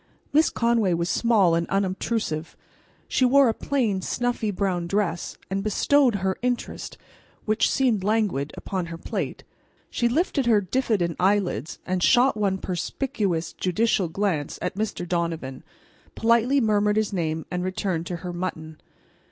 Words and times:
Miss 0.33 0.49
Conway 0.49 0.95
was 0.95 1.09
small 1.11 1.53
and 1.53 1.69
unobtrusive. 1.69 2.57
She 3.07 3.23
wore 3.23 3.49
a 3.49 3.53
plain, 3.53 4.01
snuffy 4.01 4.49
brown 4.49 4.87
dress, 4.87 5.37
and 5.47 5.63
bestowed 5.63 6.15
her 6.15 6.39
interest, 6.41 6.97
which 7.45 7.69
seemed 7.69 8.03
languid, 8.03 8.51
upon 8.57 8.87
her 8.87 8.97
plate. 8.97 9.43
She 9.91 10.09
lifted 10.09 10.47
her 10.47 10.59
diffident 10.59 11.17
eyelids 11.19 11.77
and 11.85 12.01
shot 12.01 12.35
one 12.35 12.57
perspicuous, 12.57 13.53
judicial 13.53 14.07
glance 14.07 14.57
at 14.59 14.73
Mr. 14.73 15.07
Donovan, 15.07 15.61
politely 16.15 16.59
murmured 16.59 16.95
his 16.97 17.13
name, 17.13 17.45
and 17.51 17.63
returned 17.63 18.07
to 18.07 18.15
her 18.25 18.33
mutton. 18.33 18.81